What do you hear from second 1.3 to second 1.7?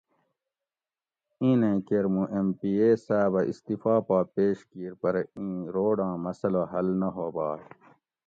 ایں